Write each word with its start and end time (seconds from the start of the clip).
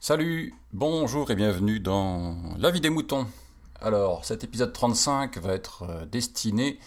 Salut, 0.00 0.54
bonjour 0.72 1.30
et 1.30 1.36
bienvenue 1.36 1.78
dans 1.78 2.36
La 2.58 2.72
vie 2.72 2.80
des 2.80 2.90
moutons. 2.90 3.26
Alors, 3.80 4.24
cet 4.24 4.42
épisode 4.42 4.72
35 4.72 5.38
va 5.38 5.52
être 5.52 5.84
euh, 5.88 6.06
destiné 6.06 6.80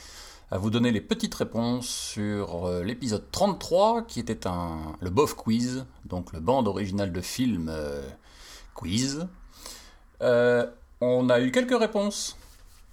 à 0.52 0.58
vous 0.58 0.70
donner 0.70 0.92
les 0.92 1.00
petites 1.00 1.36
réponses 1.36 1.88
sur 1.88 2.68
euh, 2.68 2.84
l'épisode 2.84 3.32
33 3.32 4.02
qui 4.04 4.20
était 4.20 4.48
un, 4.48 4.98
le 5.00 5.10
BOF 5.10 5.34
Quiz, 5.34 5.86
donc 6.06 6.34
le 6.34 6.42
bande 6.42 6.68
original 6.68 7.14
de 7.14 7.22
film 7.22 7.70
euh, 7.70 8.02
quiz. 8.74 9.28
On 11.00 11.30
a 11.30 11.40
eu 11.40 11.52
quelques 11.52 11.80
réponses, 11.80 12.36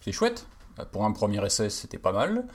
c'est 0.03 0.13
chouette. 0.13 0.47
Pour 0.91 1.05
un 1.05 1.13
premier 1.13 1.45
essai, 1.45 1.71
c'était 1.71 1.99
pas 1.99 2.13
mal. 2.13 2.47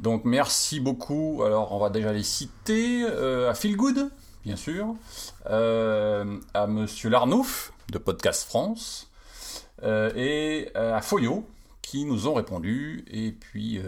Donc 0.00 0.24
merci 0.24 0.78
beaucoup. 0.80 1.42
Alors 1.44 1.72
on 1.72 1.78
va 1.78 1.90
déjà 1.90 2.12
les 2.12 2.22
citer 2.22 3.02
euh, 3.02 3.50
à 3.50 3.54
Feel 3.54 3.76
Good, 3.76 4.10
bien 4.44 4.56
sûr, 4.56 4.94
euh, 5.48 6.38
à 6.52 6.66
Monsieur 6.66 7.08
Larnouf 7.08 7.72
de 7.90 7.98
Podcast 7.98 8.44
France 8.44 9.10
euh, 9.82 10.12
et 10.14 10.70
à 10.74 11.00
Foyo 11.00 11.46
qui 11.80 12.04
nous 12.04 12.26
ont 12.26 12.34
répondu 12.34 13.04
et 13.10 13.32
puis 13.32 13.80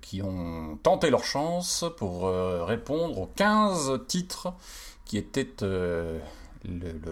qui 0.00 0.22
ont 0.22 0.78
tenté 0.82 1.10
leur 1.10 1.24
chance 1.24 1.84
pour 1.96 2.28
répondre 2.66 3.18
aux 3.18 3.26
15 3.36 4.00
titres 4.08 4.52
qui 5.04 5.18
étaient 5.18 5.46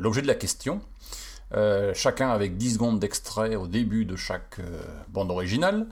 l'objet 0.01 0.23
de 0.23 0.27
la 0.27 0.35
question. 0.35 0.81
Euh, 1.53 1.93
chacun 1.95 2.31
avec 2.31 2.57
10 2.57 2.75
secondes 2.75 3.01
d'extrait 3.01 3.57
au 3.57 3.67
début 3.67 4.05
de 4.05 4.15
chaque 4.15 4.61
euh, 4.61 4.83
bande 5.09 5.31
originale. 5.31 5.87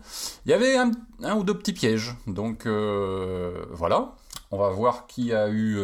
Il 0.47 0.51
y 0.51 0.55
avait 0.55 0.77
un, 0.77 0.93
ou 1.35 1.43
deux 1.43 1.55
petits 1.55 1.73
pièges, 1.73 2.15
donc 2.27 2.67
euh, 2.67 3.65
voilà. 3.73 4.15
On 4.53 4.59
va 4.59 4.71
voir 4.71 5.07
qui 5.07 5.33
a 5.33 5.49
eu 5.49 5.79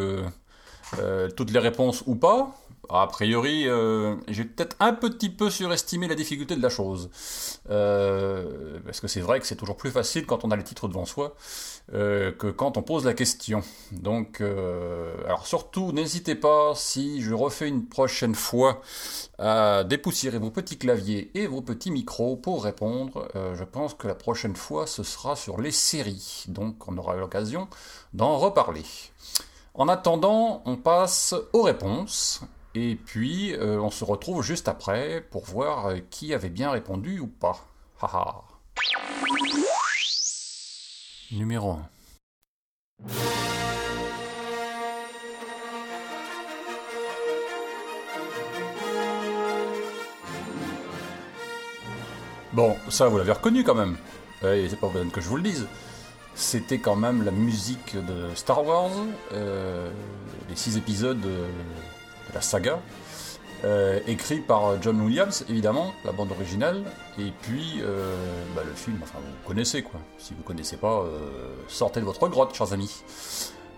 toutes 1.35 1.51
les 1.51 1.59
réponses 1.59 2.03
ou 2.07 2.15
pas. 2.15 2.55
A 2.89 3.05
priori, 3.07 3.67
j'ai 4.27 4.43
peut-être 4.43 4.75
un 4.79 4.93
petit 4.93 5.29
peu 5.29 5.51
surestimé 5.51 6.07
la 6.07 6.15
difficulté 6.15 6.55
de 6.55 6.63
la 6.63 6.69
chose. 6.69 7.11
Parce 7.67 9.01
que 9.01 9.07
c'est 9.07 9.19
vrai 9.21 9.39
que 9.39 9.45
c'est 9.45 9.55
toujours 9.55 9.77
plus 9.77 9.91
facile 9.91 10.25
quand 10.25 10.43
on 10.45 10.49
a 10.49 10.55
les 10.55 10.63
titres 10.63 10.87
devant 10.87 11.05
soi 11.05 11.35
euh, 11.93 12.31
que 12.31 12.47
quand 12.47 12.77
on 12.77 12.81
pose 12.81 13.05
la 13.05 13.13
question. 13.13 13.61
Donc, 13.91 14.41
euh, 14.41 15.13
alors 15.25 15.45
surtout, 15.45 15.91
n'hésitez 15.91 16.33
pas, 16.33 16.73
si 16.75 17.21
je 17.21 17.33
refais 17.33 17.67
une 17.67 17.85
prochaine 17.85 18.33
fois, 18.33 18.81
à 19.37 19.83
dépoussiérer 19.83 20.39
vos 20.39 20.49
petits 20.49 20.77
claviers 20.77 21.29
et 21.35 21.45
vos 21.45 21.61
petits 21.61 21.91
micros 21.91 22.37
pour 22.37 22.63
répondre. 22.63 23.27
Euh, 23.35 23.55
je 23.55 23.63
pense 23.63 23.93
que 23.93 24.07
la 24.07 24.15
prochaine 24.15 24.55
fois, 24.55 24.87
ce 24.87 25.03
sera 25.03 25.35
sur 25.35 25.61
les 25.61 25.71
séries. 25.71 26.45
Donc, 26.47 26.87
on 26.87 26.97
aura 26.97 27.15
l'occasion 27.15 27.67
d'en 28.13 28.37
reparler. 28.37 28.85
En 29.75 29.87
attendant, 29.87 30.63
on 30.65 30.77
passe 30.77 31.35
aux 31.53 31.61
réponses. 31.61 32.41
Et 32.73 32.95
puis, 32.95 33.55
on 33.57 33.89
se 33.89 34.03
retrouve 34.03 34.43
juste 34.43 34.67
après 34.67 35.21
pour 35.21 35.45
voir 35.45 35.93
qui 36.09 36.33
avait 36.33 36.49
bien 36.49 36.71
répondu 36.71 37.19
ou 37.19 37.27
pas. 37.27 37.65
Haha. 38.01 38.43
Numéro 41.31 41.71
1. 41.71 41.89
Bon, 52.53 52.77
ça 52.89 53.07
vous 53.07 53.17
l'avez 53.17 53.31
reconnu 53.31 53.63
quand 53.63 53.75
même. 53.75 53.97
Et 54.43 54.69
c'est 54.69 54.79
pas 54.79 54.87
besoin 54.87 55.09
que 55.09 55.19
je 55.19 55.27
vous 55.27 55.37
le 55.37 55.41
dise. 55.43 55.67
C'était 56.35 56.77
quand 56.77 56.95
même 56.95 57.23
la 57.23 57.31
musique 57.31 57.95
de 57.95 58.33
Star 58.35 58.65
Wars, 58.65 58.91
euh, 59.33 59.89
les 60.49 60.55
six 60.55 60.77
épisodes 60.77 61.19
de, 61.19 61.27
de 61.27 62.33
la 62.33 62.41
saga, 62.41 62.79
euh, 63.65 63.99
écrit 64.05 64.41
par 64.41 64.79
John 64.81 65.01
Williams, 65.01 65.43
évidemment, 65.49 65.91
la 66.03 66.11
bande 66.11 66.31
originale, 66.31 66.83
et 67.17 67.31
puis 67.41 67.81
euh, 67.81 68.13
bah, 68.55 68.61
le 68.63 68.73
film, 68.73 68.99
enfin 69.01 69.17
vous 69.19 69.47
connaissez 69.47 69.81
quoi. 69.81 69.99
Si 70.19 70.35
vous 70.35 70.43
connaissez 70.43 70.77
pas, 70.77 70.99
euh, 70.99 71.55
sortez 71.67 71.99
de 71.99 72.05
votre 72.05 72.27
grotte, 72.27 72.53
chers 72.53 72.73
amis. 72.73 73.03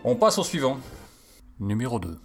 On 0.03 0.16
passe 0.16 0.38
au 0.39 0.44
suivant. 0.44 0.78
Numéro 1.59 2.00
2. 2.00 2.17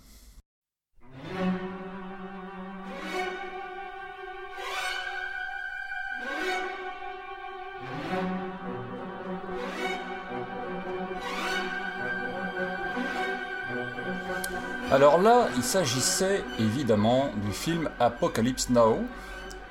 Alors 15.02 15.20
là, 15.20 15.48
il 15.56 15.64
s'agissait 15.64 16.44
évidemment 16.60 17.32
du 17.44 17.50
film 17.50 17.90
Apocalypse 17.98 18.70
Now. 18.70 19.04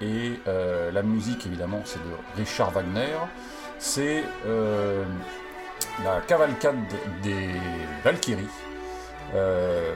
Et 0.02 0.42
euh, 0.46 0.92
la 0.92 1.04
musique, 1.04 1.46
évidemment, 1.46 1.84
c'est 1.86 2.00
de 2.00 2.12
Richard 2.36 2.72
Wagner. 2.72 3.16
C'est 3.80 4.26
euh, 4.46 5.06
la 6.04 6.20
cavalcade 6.20 6.76
des 7.24 7.48
Valkyries. 8.04 8.44
Euh, 9.34 9.96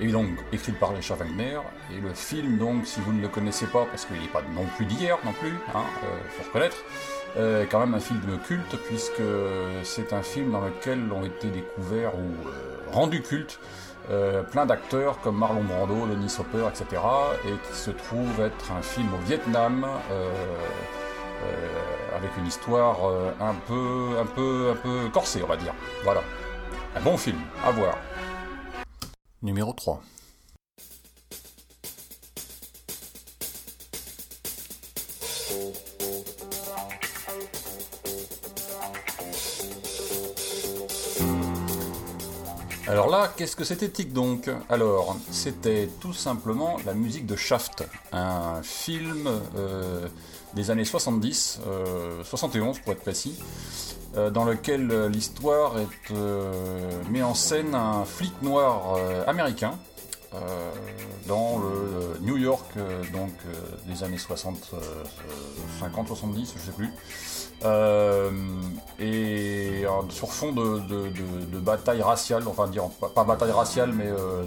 et 0.00 0.10
donc 0.10 0.30
écrite 0.50 0.80
par 0.80 0.94
Richard 0.94 1.18
Wagner. 1.18 1.58
Et 1.94 2.00
le 2.00 2.14
film, 2.14 2.56
donc, 2.56 2.86
si 2.86 3.00
vous 3.02 3.12
ne 3.12 3.20
le 3.20 3.28
connaissez 3.28 3.66
pas, 3.66 3.84
parce 3.84 4.06
qu'il 4.06 4.18
n'est 4.18 4.28
pas 4.28 4.40
non 4.54 4.64
plus 4.78 4.86
d'hier 4.86 5.18
non 5.26 5.34
plus, 5.34 5.58
hein, 5.74 5.84
euh, 6.04 6.06
faut 6.38 6.44
reconnaître, 6.44 6.78
euh, 7.36 7.66
quand 7.70 7.80
même 7.80 7.92
un 7.92 8.00
film 8.00 8.38
culte, 8.46 8.78
puisque 8.86 9.20
c'est 9.82 10.14
un 10.14 10.22
film 10.22 10.52
dans 10.52 10.62
lequel 10.62 11.12
ont 11.12 11.26
été 11.26 11.48
découverts 11.48 12.14
ou 12.14 12.90
rendus 12.90 13.20
cultes 13.20 13.58
euh, 14.10 14.42
plein 14.42 14.66
d'acteurs 14.66 15.18
comme 15.20 15.38
Marlon 15.38 15.64
Brando, 15.64 16.06
Lenny 16.06 16.28
Soper, 16.28 16.68
etc. 16.68 17.00
et 17.46 17.68
qui 17.68 17.76
se 17.76 17.90
trouve 17.90 18.40
être 18.40 18.72
un 18.72 18.82
film 18.82 19.08
au 19.14 19.18
Vietnam 19.26 19.86
euh, 20.10 20.30
euh, 21.42 22.16
avec 22.16 22.30
une 22.38 22.46
histoire 22.46 22.98
un 23.40 23.54
peu, 23.66 24.18
un 24.20 24.26
peu, 24.26 24.72
un 24.72 24.76
peu 24.76 25.08
corsée, 25.10 25.42
on 25.42 25.46
va 25.48 25.56
dire. 25.56 25.74
Voilà, 26.02 26.22
un 26.94 27.00
bon 27.00 27.16
film 27.16 27.38
à 27.64 27.70
voir. 27.70 27.96
Numéro 29.42 29.72
3. 29.72 30.00
Alors 42.86 43.08
là, 43.08 43.32
qu'est-ce 43.34 43.56
que 43.56 43.64
c'était 43.64 43.88
Tic 43.88 44.12
donc 44.12 44.50
Alors, 44.68 45.16
c'était 45.30 45.88
tout 46.00 46.12
simplement 46.12 46.76
la 46.84 46.92
musique 46.92 47.24
de 47.24 47.34
Shaft, 47.34 47.84
un 48.12 48.62
film 48.62 49.26
euh, 49.56 50.06
des 50.52 50.70
années 50.70 50.84
70, 50.84 51.60
euh, 51.66 52.22
71 52.22 52.80
pour 52.80 52.92
être 52.92 53.00
précis, 53.00 53.42
euh, 54.16 54.28
dans 54.30 54.44
lequel 54.44 54.90
euh, 54.90 55.08
l'histoire 55.08 55.76
euh, 56.10 57.02
met 57.10 57.22
en 57.22 57.32
scène 57.34 57.74
un 57.74 58.04
flic 58.04 58.34
noir 58.42 58.96
euh, 58.96 59.24
américain 59.26 59.78
euh, 60.34 60.70
dans 61.26 61.58
le 61.58 62.18
New 62.20 62.36
York 62.36 62.66
euh, 62.76 63.02
donc 63.14 63.32
euh, 63.46 63.52
des 63.86 64.04
années 64.04 64.18
60, 64.18 64.72
euh, 64.74 64.78
50, 65.80 66.08
70, 66.08 66.54
je 66.54 66.60
sais 66.66 66.72
plus. 66.72 66.90
Euh, 67.64 68.30
et 68.98 69.84
euh, 69.86 69.88
sur 70.10 70.32
fond 70.32 70.52
de, 70.52 71.58
bataille 71.58 72.02
raciale, 72.02 72.46
enfin 72.46 72.68
dire 72.68 72.88
pas, 72.88 73.24
bataille 73.24 73.52
raciale, 73.52 73.92
mais 73.92 74.06
euh, 74.06 74.44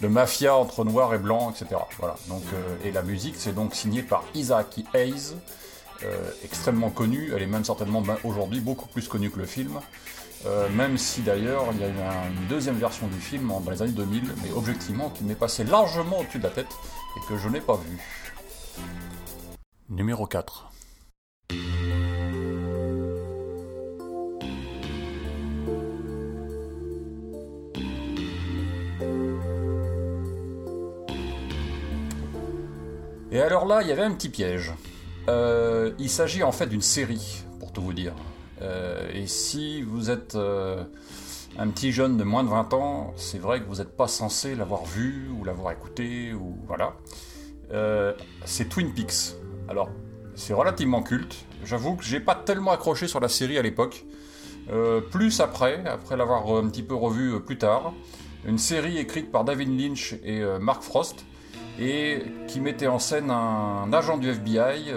de, 0.00 0.08
mafia 0.08 0.56
entre 0.56 0.84
noirs 0.84 1.12
et 1.14 1.18
blancs, 1.18 1.54
etc. 1.60 1.80
Voilà. 1.98 2.16
Donc 2.28 2.42
et 2.84 2.90
la 2.90 3.02
musique, 3.02 3.34
c'est 3.36 3.54
donc 3.54 3.74
signé 3.74 4.02
par 4.02 4.24
Isaac 4.34 4.80
Hayes, 4.94 5.36
extrêmement 6.44 6.90
connue. 6.90 7.32
Elle 7.34 7.42
est 7.42 7.46
même 7.46 7.64
certainement 7.64 8.00
ben, 8.00 8.16
aujourd'hui 8.24 8.60
beaucoup 8.60 8.88
plus 8.88 9.08
connue 9.08 9.30
que 9.30 9.38
le 9.38 9.46
film. 9.46 9.78
Même 10.74 10.98
si 10.98 11.20
d'ailleurs 11.20 11.66
il 11.72 11.80
y 11.80 11.84
a 11.84 11.88
une 11.88 12.48
deuxième 12.48 12.74
version 12.74 13.06
du 13.06 13.20
film 13.20 13.52
dans 13.64 13.70
les 13.70 13.80
années 13.80 13.92
2000, 13.92 14.24
mais 14.42 14.50
objectivement 14.56 15.10
qui 15.10 15.22
m'est 15.22 15.36
passé 15.36 15.62
largement 15.62 16.18
au-dessus 16.18 16.38
de 16.38 16.44
la 16.44 16.50
tête 16.50 16.66
et 17.16 17.28
que 17.28 17.38
je 17.38 17.48
n'ai 17.48 17.60
pas 17.60 17.76
vu. 17.76 18.00
Numéro 19.88 20.26
4. 20.26 20.72
Et 33.42 33.44
alors 33.44 33.66
là, 33.66 33.82
il 33.82 33.88
y 33.88 33.90
avait 33.90 34.04
un 34.04 34.12
petit 34.12 34.28
piège. 34.28 34.72
Euh, 35.28 35.90
il 35.98 36.08
s'agit 36.08 36.44
en 36.44 36.52
fait 36.52 36.68
d'une 36.68 36.80
série, 36.80 37.42
pour 37.58 37.72
tout 37.72 37.82
vous 37.82 37.92
dire. 37.92 38.14
Euh, 38.60 39.10
et 39.12 39.26
si 39.26 39.82
vous 39.82 40.10
êtes 40.10 40.36
euh, 40.36 40.84
un 41.58 41.66
petit 41.66 41.90
jeune 41.90 42.16
de 42.16 42.22
moins 42.22 42.44
de 42.44 42.48
20 42.48 42.72
ans, 42.72 43.12
c'est 43.16 43.40
vrai 43.40 43.60
que 43.60 43.66
vous 43.66 43.78
n'êtes 43.78 43.96
pas 43.96 44.06
censé 44.06 44.54
l'avoir 44.54 44.84
vu 44.84 45.28
ou 45.36 45.42
l'avoir 45.42 45.72
écouté, 45.72 46.32
ou 46.32 46.56
voilà. 46.68 46.94
C'est 48.44 48.68
Twin 48.68 48.94
Peaks. 48.94 49.34
Alors, 49.68 49.90
c'est 50.36 50.54
relativement 50.54 51.02
culte. 51.02 51.44
J'avoue 51.64 51.96
que 51.96 52.04
j'ai 52.04 52.20
pas 52.20 52.36
tellement 52.36 52.70
accroché 52.70 53.08
sur 53.08 53.18
la 53.18 53.28
série 53.28 53.58
à 53.58 53.62
l'époque. 53.62 54.04
plus 55.10 55.40
après, 55.40 55.84
après 55.84 56.16
l'avoir 56.16 56.48
un 56.48 56.68
petit 56.68 56.84
peu 56.84 56.94
revu 56.94 57.40
plus 57.40 57.58
tard, 57.58 57.92
une 58.46 58.58
série 58.58 58.98
écrite 58.98 59.32
par 59.32 59.42
David 59.42 59.76
Lynch 59.76 60.14
et 60.22 60.44
Mark 60.60 60.84
Frost, 60.84 61.24
et 61.78 62.22
qui 62.48 62.60
mettait 62.60 62.86
en 62.86 62.98
scène 62.98 63.30
un 63.30 63.92
agent 63.92 64.18
du 64.18 64.28
FBI 64.28 64.92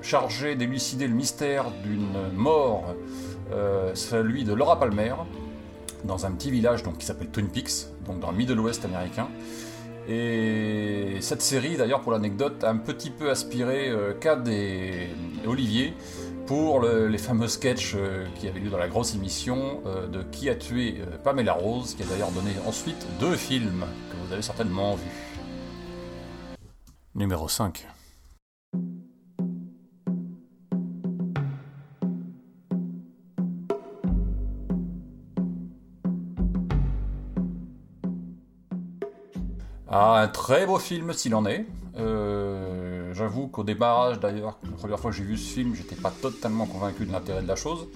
chargé 0.00 0.56
d'élucider 0.56 1.06
le 1.06 1.14
mystère 1.14 1.66
d'une 1.84 2.34
mort, 2.34 2.94
celui 3.94 4.44
de 4.44 4.54
Laura 4.54 4.78
Palmer, 4.78 5.14
dans 6.04 6.26
un 6.26 6.32
petit 6.32 6.50
village 6.50 6.82
donc, 6.82 6.98
qui 6.98 7.06
s'appelle 7.06 7.28
Twin 7.28 7.48
Peaks, 7.48 7.88
donc 8.06 8.20
dans 8.20 8.30
le 8.30 8.36
Middle 8.36 8.60
West 8.60 8.84
américain. 8.84 9.28
Et 10.08 11.18
cette 11.20 11.42
série, 11.42 11.76
d'ailleurs, 11.76 12.00
pour 12.00 12.12
l'anecdote, 12.12 12.64
a 12.64 12.70
un 12.70 12.76
petit 12.76 13.10
peu 13.10 13.30
aspiré 13.30 13.88
euh, 13.88 14.12
Cad 14.14 14.48
et 14.48 15.10
Olivier 15.46 15.94
pour 16.46 16.82
les 16.82 17.18
fameux 17.18 17.46
sketchs 17.46 17.94
euh, 17.94 18.26
qui 18.34 18.48
avaient 18.48 18.58
lieu 18.58 18.68
dans 18.68 18.78
la 18.78 18.88
grosse 18.88 19.14
émission 19.14 19.80
euh, 19.86 20.08
de 20.08 20.24
Qui 20.24 20.50
a 20.50 20.56
tué 20.56 21.00
Pamela 21.22 21.52
Rose, 21.52 21.94
qui 21.94 22.02
a 22.02 22.06
d'ailleurs 22.06 22.32
donné 22.32 22.50
ensuite 22.66 23.06
deux 23.20 23.36
films 23.36 23.84
que 24.10 24.26
vous 24.26 24.32
avez 24.32 24.42
certainement 24.42 24.96
vus. 24.96 25.02
Numéro 27.14 27.46
5. 27.46 27.86
Ah, 39.94 40.22
un 40.22 40.28
très 40.28 40.64
beau 40.64 40.78
film 40.78 41.12
s'il 41.12 41.34
en 41.34 41.44
est. 41.44 41.66
Euh, 41.98 43.12
j'avoue 43.12 43.48
qu'au 43.48 43.62
démarrage, 43.62 44.18
d'ailleurs, 44.18 44.58
la 44.64 44.70
première 44.70 44.98
fois 44.98 45.10
que 45.10 45.16
j'ai 45.18 45.22
vu 45.22 45.36
ce 45.36 45.52
film, 45.52 45.74
j'étais 45.74 45.96
pas 45.96 46.10
totalement 46.10 46.64
convaincu 46.64 47.04
de 47.04 47.12
l'intérêt 47.12 47.42
de 47.42 47.48
la 47.48 47.56
chose. 47.56 47.88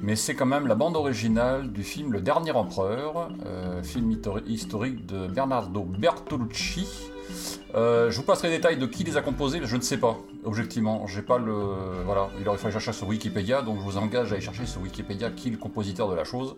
Mais 0.00 0.16
c'est 0.16 0.34
quand 0.34 0.46
même 0.46 0.66
la 0.66 0.74
bande 0.74 0.96
originale 0.96 1.70
du 1.70 1.82
film 1.82 2.14
Le 2.14 2.22
Dernier 2.22 2.52
Empereur, 2.52 3.30
euh, 3.44 3.82
film 3.82 4.16
historique 4.46 5.04
de 5.04 5.26
Bernardo 5.26 5.82
Bertolucci. 5.82 6.88
Euh, 7.78 8.10
je 8.10 8.16
vous 8.16 8.24
passerai 8.24 8.48
les 8.50 8.56
détails 8.56 8.76
de 8.76 8.86
qui 8.86 9.04
les 9.04 9.16
a 9.16 9.22
composés, 9.22 9.60
je 9.62 9.76
ne 9.76 9.80
sais 9.80 9.98
pas, 9.98 10.18
objectivement. 10.44 11.06
J'ai 11.06 11.22
pas 11.22 11.38
le. 11.38 11.54
Voilà, 12.04 12.28
il 12.40 12.48
aurait 12.48 12.58
fallu 12.58 12.72
chercher 12.72 12.92
sur 12.92 13.06
Wikipédia, 13.06 13.62
donc 13.62 13.78
je 13.78 13.84
vous 13.84 13.96
engage 13.96 14.32
à 14.32 14.34
aller 14.34 14.44
chercher 14.44 14.66
sur 14.66 14.82
Wikipédia 14.82 15.30
qui 15.30 15.48
est 15.48 15.52
le 15.52 15.58
compositeur 15.58 16.08
de 16.08 16.14
la 16.14 16.24
chose. 16.24 16.56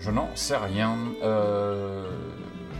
Je 0.00 0.10
n'en 0.10 0.28
sais 0.34 0.56
rien. 0.56 0.96
Euh 1.22 2.06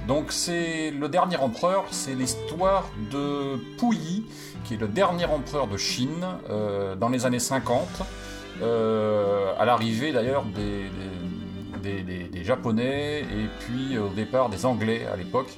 donc 0.09 0.33
c'est 0.33 0.91
le 0.91 1.11
dernier 1.11 1.37
empereur, 1.37 1.85
c'est 1.91 2.15
l'histoire 2.15 2.89
de 3.13 3.59
Puyi, 3.77 4.25
qui 4.65 4.73
est 4.73 4.79
le 4.79 4.89
dernier 4.89 5.27
empereur 5.27 5.67
de 5.67 5.77
Chine 5.77 6.25
euh, 6.49 6.97
dans 6.97 7.11
les 7.11 7.27
années 7.27 7.39
50, 7.39 7.87
euh, 8.63 9.53
à 9.59 9.67
l'arrivée 9.67 10.13
d'ailleurs 10.13 10.45
des, 10.47 10.91
Japonais 12.43 13.21
et 13.21 13.49
puis 13.61 13.99
au 13.99 14.09
départ 14.09 14.49
des 14.49 14.65
Anglais 14.65 15.07
à 15.13 15.17
l'époque. 15.17 15.55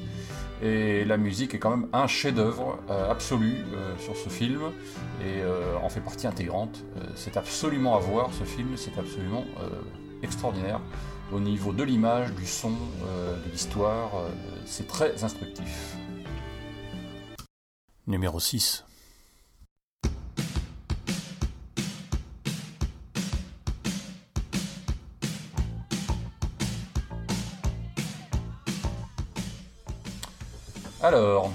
Et 0.62 1.04
la 1.04 1.16
musique 1.16 1.54
est 1.54 1.58
quand 1.58 1.70
même 1.70 1.88
un 1.92 2.06
chef-d'œuvre 2.06 2.78
euh, 2.90 3.10
absolu 3.10 3.64
sur 3.98 4.16
ce 4.16 4.28
film 4.28 4.60
et 5.24 5.42
en 5.82 5.88
fait 5.88 6.00
partie 6.00 6.26
intégrante. 6.26 6.84
c'est 7.14 7.36
absolument 7.36 7.96
à 7.96 8.00
voir 8.00 8.30
ce 8.32 8.44
film, 8.44 8.76
c'est 8.76 8.98
absolument 8.98 9.44
extraordinaire 10.22 10.80
au 11.32 11.40
niveau 11.40 11.72
de 11.72 11.82
l'image, 11.82 12.32
du 12.34 12.46
son, 12.46 12.72
euh, 13.04 13.36
de 13.44 13.50
l'histoire. 13.50 14.10
Euh, 14.16 14.30
c'est 14.64 14.86
très 14.86 15.22
instructif. 15.22 15.96
Numéro 18.06 18.40
6. 18.40 18.84
Alors, 31.02 31.50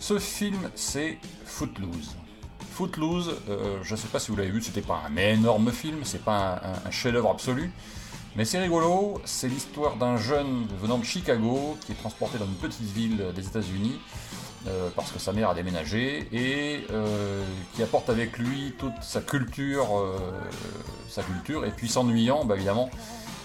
ce 0.00 0.18
film, 0.18 0.70
c'est 0.74 1.18
Footloose. 1.44 2.16
Footloose, 2.70 3.36
euh, 3.50 3.78
je 3.82 3.92
ne 3.92 3.98
sais 3.98 4.08
pas 4.08 4.18
si 4.18 4.30
vous 4.30 4.36
l'avez 4.38 4.50
vu, 4.50 4.62
c'était 4.62 4.80
pas 4.80 5.02
un 5.06 5.14
énorme 5.16 5.70
film, 5.70 6.00
c'est 6.04 6.24
pas 6.24 6.58
un 6.86 6.90
chef-d'œuvre 6.90 7.32
absolu, 7.32 7.70
mais 8.34 8.46
c'est 8.46 8.58
rigolo, 8.58 9.20
c'est 9.26 9.48
l'histoire 9.48 9.96
d'un 9.96 10.16
jeune 10.16 10.66
venant 10.80 10.96
de 10.96 11.04
Chicago 11.04 11.76
qui 11.84 11.92
est 11.92 11.96
transporté 11.96 12.38
dans 12.38 12.46
une 12.46 12.54
petite 12.54 12.90
ville 12.92 13.22
des 13.36 13.46
États-Unis 13.46 14.00
euh, 14.68 14.88
parce 14.96 15.12
que 15.12 15.18
sa 15.18 15.34
mère 15.34 15.50
a 15.50 15.54
déménagé 15.54 16.28
et 16.32 16.86
euh, 16.92 17.44
qui 17.74 17.82
apporte 17.82 18.08
avec 18.08 18.38
lui 18.38 18.74
toute 18.78 19.02
sa 19.02 19.20
culture, 19.20 20.02
sa 21.10 21.22
culture 21.22 21.66
et 21.66 21.72
puis 21.72 21.90
s'ennuyant, 21.90 22.46
bah, 22.46 22.54
évidemment, 22.56 22.88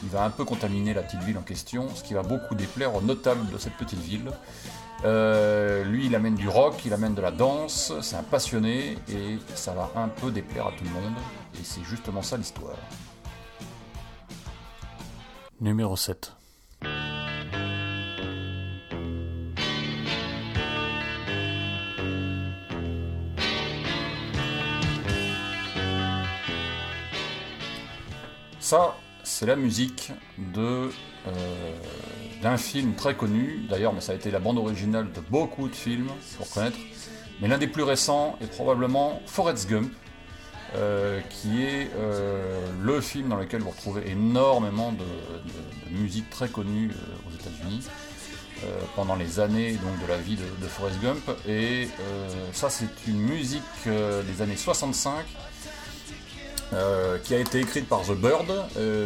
il 0.03 0.09
va 0.09 0.23
un 0.23 0.29
peu 0.29 0.45
contaminer 0.45 0.93
la 0.93 1.01
petite 1.01 1.23
ville 1.23 1.37
en 1.37 1.43
question, 1.43 1.89
ce 1.93 2.01
qui 2.01 2.13
va 2.13 2.23
beaucoup 2.23 2.55
déplaire 2.55 2.95
aux 2.95 3.01
notables 3.01 3.51
de 3.51 3.57
cette 3.57 3.75
petite 3.75 3.99
ville. 3.99 4.31
Lui, 5.03 6.07
il 6.07 6.15
amène 6.15 6.35
du 6.35 6.47
rock, 6.47 6.85
il 6.85 6.93
amène 6.93 7.15
de 7.15 7.21
la 7.21 7.31
danse, 7.31 7.93
c'est 8.01 8.15
un 8.15 8.23
passionné 8.23 8.97
et 9.09 9.37
ça 9.55 9.73
va 9.73 9.91
un 9.95 10.07
peu 10.09 10.31
déplaire 10.31 10.67
à 10.67 10.71
tout 10.71 10.83
le 10.83 10.89
monde. 10.89 11.13
Et 11.55 11.63
c'est 11.63 11.83
justement 11.83 12.21
ça 12.21 12.37
l'histoire. 12.37 12.75
Numéro 15.59 15.95
7. 15.95 16.33
Ça, 28.59 28.97
c'est 29.23 29.45
la 29.45 29.55
musique 29.55 30.11
de 30.37 30.59
euh, 30.59 30.91
d'un 32.41 32.57
film 32.57 32.93
très 32.93 33.15
connu, 33.15 33.65
d'ailleurs, 33.69 33.93
mais 33.93 34.01
ça 34.01 34.11
a 34.11 34.15
été 34.15 34.31
la 34.31 34.39
bande 34.39 34.57
originale 34.57 35.11
de 35.11 35.19
beaucoup 35.19 35.67
de 35.67 35.75
films, 35.75 36.09
pour 36.37 36.49
connaître. 36.49 36.77
Mais 37.41 37.47
l'un 37.47 37.57
des 37.57 37.67
plus 37.67 37.83
récents 37.83 38.37
est 38.41 38.47
probablement 38.47 39.21
Forrest 39.25 39.69
Gump, 39.69 39.91
euh, 40.75 41.21
qui 41.29 41.63
est 41.63 41.89
euh, 41.95 42.59
le 42.81 42.99
film 42.99 43.29
dans 43.29 43.37
lequel 43.37 43.61
vous 43.61 43.69
retrouvez 43.69 44.09
énormément 44.09 44.91
de, 44.91 45.05
musique 45.97 46.29
très 46.29 46.49
connue 46.49 46.91
euh, 46.91 47.27
aux 47.27 47.33
États-Unis 47.33 47.87
pendant 48.95 49.15
les 49.15 49.39
années 49.39 49.73
donc, 49.73 50.01
de 50.01 50.07
la 50.07 50.17
vie 50.17 50.35
de, 50.35 50.67
Forrest 50.67 50.99
Gump. 50.99 51.21
Et 51.47 51.87
ça, 52.53 52.71
c'est 52.71 52.89
une 53.07 53.19
musique 53.19 53.61
des 53.85 54.41
années 54.41 54.57
65 54.57 55.13
qui 57.23 57.33
a 57.33 57.39
été 57.39 57.59
écrite 57.59 57.87
par 57.87 58.01
The 58.01 58.13
Bird. 58.13 58.51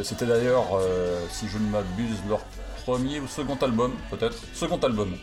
C'était 0.03 0.25
d'ailleurs, 0.25 0.65
si 1.29 1.47
je 1.47 1.57
ne 1.57 1.69
m'abuse, 1.69 2.17
leur 2.27 2.41
premier 2.83 3.19
ou 3.19 3.27
second 3.27 3.55
album, 3.55 3.93
peut-être, 4.09 4.37
second 4.53 4.79
album 4.79 5.15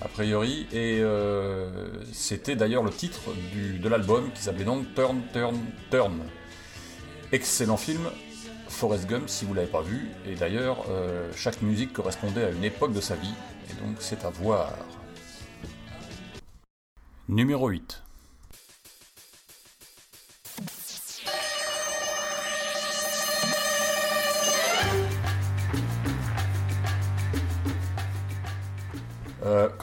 a 0.00 0.08
priori, 0.08 0.66
et 0.72 0.98
euh, 1.00 1.88
c'était 2.12 2.56
d'ailleurs 2.56 2.82
le 2.82 2.90
titre 2.90 3.20
de 3.54 3.88
l'album 3.88 4.30
qui 4.32 4.42
s'appelait 4.42 4.64
donc 4.64 4.94
Turn, 4.94 5.22
Turn, 5.32 5.56
Turn. 5.90 6.20
Excellent 7.32 7.76
film, 7.76 8.02
Forrest 8.68 9.06
Gump 9.06 9.28
si 9.28 9.44
vous 9.44 9.54
l'avez 9.54 9.68
pas 9.68 9.82
vu, 9.82 10.08
et 10.26 10.34
d'ailleurs 10.34 10.84
euh, 10.90 11.30
chaque 11.34 11.62
musique 11.62 11.92
correspondait 11.92 12.44
à 12.44 12.50
une 12.50 12.64
époque 12.64 12.92
de 12.92 13.00
sa 13.00 13.16
vie, 13.16 13.34
et 13.70 13.84
donc 13.84 13.96
c'est 14.00 14.24
à 14.24 14.30
voir. 14.30 14.72
Numéro 17.28 17.68
8. 17.68 18.05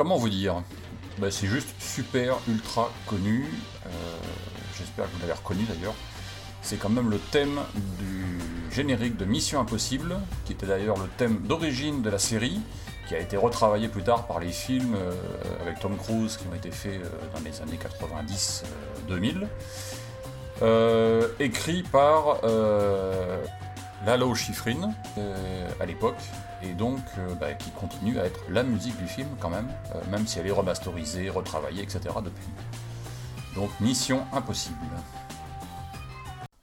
Comment 0.04 0.18
vous 0.18 0.28
dire? 0.28 0.62
Bah, 1.18 1.32
C'est 1.32 1.48
juste 1.48 1.70
super, 1.80 2.38
ultra 2.50 2.92
connu. 3.08 3.46
Euh, 3.86 3.90
j'espère 4.78 5.06
que 5.06 5.12
vous 5.14 5.22
l'avez 5.22 5.32
reconnu 5.32 5.64
d'ailleurs. 5.64 5.94
C'est 6.62 6.76
quand 6.76 6.90
même 6.90 7.10
le 7.10 7.20
thème 7.20 7.62
du 8.00 8.38
générique 8.76 9.16
de 9.16 9.24
Mission 9.24 9.62
Impossible, 9.62 10.18
qui 10.44 10.52
était 10.52 10.66
d'ailleurs 10.66 10.98
le 10.98 11.08
thème 11.16 11.38
d'origine 11.48 12.02
de 12.02 12.10
la 12.10 12.20
série, 12.20 12.60
qui 13.08 13.16
a 13.16 13.20
été 13.20 13.38
retravaillé 13.38 13.88
plus 13.88 14.04
tard 14.04 14.28
par 14.28 14.42
les 14.42 14.52
films 14.52 14.94
euh, 14.96 15.14
avec 15.62 15.80
Tom 15.80 15.96
Cruise 15.96 16.36
qui 16.36 16.48
ont 16.52 16.54
été 16.54 16.72
faits 16.72 17.00
dans 17.34 17.40
les 17.40 17.62
années 17.62 17.80
90-2000. 20.62 21.40
écrit 21.40 21.84
par 21.84 22.42
Lalo 24.06 24.36
Schifrin 24.36 24.92
à 25.80 25.86
l'époque, 25.86 26.18
et 26.64 26.74
donc 26.74 27.00
euh, 27.18 27.36
bah, 27.36 27.54
qui 27.54 27.72
continue 27.72 28.20
à 28.20 28.26
être 28.26 28.40
la 28.50 28.64
musique 28.64 28.98
du 28.98 29.08
film 29.08 29.28
quand 29.40 29.50
même, 29.50 29.68
euh, 29.94 30.02
même 30.10 30.26
si 30.26 30.40
elle 30.40 30.48
est 30.48 30.52
remasterisée, 30.52 31.30
retravaillée, 31.30 31.84
etc. 31.84 32.02
depuis. 32.24 32.48
Donc 33.56 33.70
Mission 33.80 34.26
Impossible. 34.32 34.78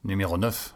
Numéro 0.05 0.39
9. 0.39 0.75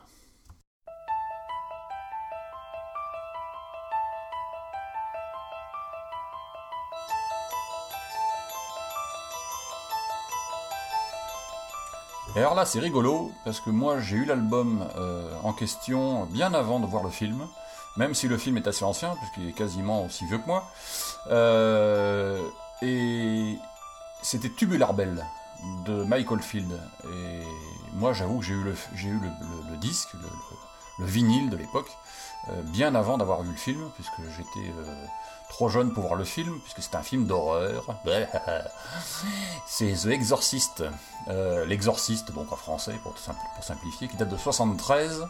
Et 12.37 12.41
alors 12.41 12.57
là, 12.57 12.67
c'est 12.67 12.81
rigolo, 12.81 13.31
parce 13.45 13.61
que 13.61 13.71
moi, 13.71 14.00
j'ai 14.00 14.17
eu 14.17 14.25
l'album 14.25 14.85
euh, 14.97 15.31
en 15.45 15.53
question 15.53 16.25
bien 16.26 16.53
avant 16.53 16.81
de 16.81 16.87
voir 16.87 17.05
le 17.05 17.11
film, 17.11 17.47
même 17.97 18.12
si 18.12 18.26
le 18.26 18.37
film 18.37 18.57
est 18.57 18.67
assez 18.67 18.85
ancien, 18.85 19.14
puisqu'il 19.17 19.49
est 19.49 19.53
quasiment 19.53 20.05
aussi 20.05 20.26
vieux 20.26 20.38
que 20.38 20.47
moi. 20.47 20.64
Euh, 21.31 22.43
et 22.83 23.57
c'était 24.23 24.50
Tubular 24.50 24.95
Bell 24.95 25.25
de 25.85 26.03
Michael 26.03 26.41
Field. 26.43 26.73
Et 27.05 27.43
moi, 27.93 28.12
j'avoue 28.12 28.41
que 28.41 28.45
j'ai 28.45 28.55
eu 28.55 29.21
le, 29.21 29.76
disque, 29.76 30.11
vinyle 30.98 31.50
de 31.50 31.56
l'époque, 31.56 31.90
euh, 32.48 32.62
bien 32.62 32.94
avant 32.94 33.18
d'avoir 33.18 33.42
vu 33.42 33.50
le 33.50 33.56
film, 33.56 33.90
puisque 33.96 34.20
j'étais 34.36 34.72
trop 35.54 35.68
jeune 35.68 35.92
pour 35.92 36.04
voir 36.04 36.16
le 36.16 36.24
film, 36.24 36.58
puisque 36.60 36.82
c'est 36.82 36.96
un 36.96 37.02
film 37.02 37.26
d'horreur. 37.26 37.86
c'est 39.66 39.92
The 39.92 40.06
Exorcist. 40.06 40.82
Euh, 41.28 41.64
L'Exorciste, 41.64 42.32
donc 42.32 42.52
en 42.52 42.56
français, 42.56 42.94
pour, 43.02 43.14
simplifier, 43.60 44.08
qui 44.08 44.16
date 44.16 44.30
de 44.30 44.36
73, 44.36 45.26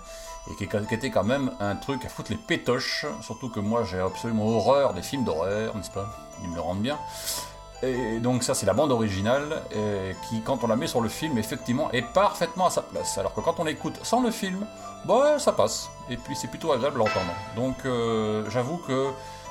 et 0.50 0.56
qui, 0.56 0.64
était 0.64 1.11
quand 1.11 1.25
même 1.25 1.52
un 1.61 1.76
truc 1.76 2.04
à 2.04 2.09
foutre 2.09 2.30
les 2.30 2.38
pétoches, 2.38 3.06
surtout 3.23 3.49
que 3.50 3.61
moi 3.61 3.85
j'ai 3.85 4.00
absolument 4.00 4.47
horreur 4.47 4.94
des 4.94 5.02
films 5.02 5.25
d'horreur, 5.25 5.76
n'est-ce 5.76 5.90
pas? 5.90 6.16
Ils 6.42 6.49
me 6.49 6.54
le 6.54 6.61
rendent 6.61 6.83
bien. 6.83 6.99
Et 7.87 8.19
donc 8.21 8.43
ça 8.43 8.55
c'est 8.55 8.67
la 8.67 8.75
bande 8.75 8.93
originale, 8.93 9.62
qui 10.29 10.41
quand 10.43 10.64
on 10.64 10.67
la 10.67 10.76
met 10.76 10.87
sur 10.87 11.00
le 11.00 11.09
film, 11.09 11.38
effectivement, 11.38 11.91
est 11.93 12.03
parfaitement 12.03 12.67
à 12.67 12.71
sa 12.71 12.83
place. 12.83 13.19
Alors 13.19 13.35
que 13.35 13.41
quand 13.41 13.61
on 13.61 13.64
l'écoute 13.64 13.99
sans 14.03 14.23
le 14.23 14.31
film, 14.31 14.67
bah 15.05 15.38
ça 15.38 15.53
passe. 15.53 15.91
Et 16.11 16.17
puis 16.17 16.35
c'est 16.35 16.49
plutôt 16.49 16.73
agréable 16.73 16.99
d'entendre. 16.99 17.33
Donc 17.57 17.76
euh, 17.85 18.49
j'avoue 18.50 18.79
que 18.79 19.11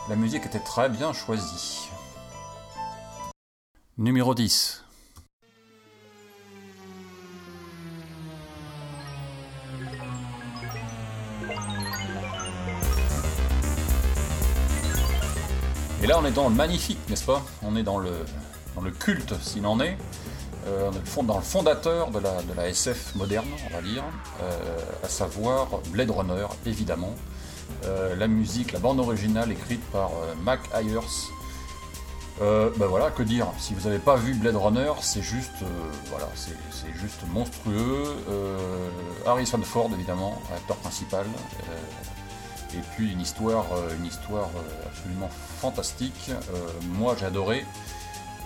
la 0.09 0.15
musique 0.15 0.45
était 0.45 0.59
très 0.59 0.89
bien 0.89 1.13
choisie. 1.13 1.89
Numéro 3.97 4.33
10. 4.33 4.82
Et 16.03 16.05
là, 16.05 16.19
on 16.19 16.25
est 16.25 16.31
dans 16.31 16.49
le 16.49 16.55
magnifique, 16.55 16.99
n'est-ce 17.07 17.23
pas? 17.23 17.45
On 17.61 17.77
est 17.77 17.83
dans 17.83 17.97
le, 17.97 18.11
dans 18.75 18.81
le 18.81 18.91
culte, 18.91 19.33
s'il 19.41 19.65
en 19.65 19.79
est. 19.79 19.97
Euh, 20.67 20.89
on 20.91 21.21
est 21.21 21.25
dans 21.25 21.37
le 21.37 21.43
fondateur 21.43 22.11
de 22.11 22.19
la, 22.19 22.67
SF 22.67 23.15
moderne, 23.15 23.47
on 23.71 23.73
va 23.73 23.81
dire, 23.81 24.03
euh, 24.41 24.79
à 25.01 25.07
savoir 25.07 25.69
Blade 25.91 26.11
Runner, 26.11 26.45
évidemment. 26.65 27.15
Euh, 27.85 28.17
la 28.17 28.27
musique, 28.27 28.73
la 28.73 28.79
bande 28.79 28.99
originale 28.99 29.53
écrite 29.53 29.81
par 29.91 30.09
euh, 30.09 30.35
Mac 30.43 30.59
Ayers. 30.75 30.99
Ben 32.41 32.87
voilà, 32.87 33.09
que 33.09 33.23
dire? 33.23 33.47
Si 33.57 33.73
vous 33.73 33.87
n'avez 33.87 33.99
pas 33.99 34.17
vu 34.17 34.33
Blade 34.33 34.57
Runner, 34.57 34.91
c'est 34.99 35.21
juste, 35.21 35.63
voilà, 36.09 36.27
c'est 36.35 36.93
juste 36.99 37.21
monstrueux. 37.31 38.03
Harrison 39.25 39.61
Ford, 39.61 39.89
évidemment, 39.93 40.41
acteur 40.53 40.75
principal. 40.77 41.25
et 42.73 42.81
puis 42.93 43.13
une 43.13 43.21
histoire, 43.21 43.67
une 43.97 44.05
histoire 44.05 44.49
absolument 44.85 45.29
fantastique. 45.63 46.31
moi, 46.99 47.15
j'ai 47.17 47.25
adoré. 47.25 47.65